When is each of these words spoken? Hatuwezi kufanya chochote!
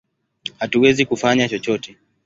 Hatuwezi 0.59 1.05
kufanya 1.05 1.49
chochote! 1.49 1.97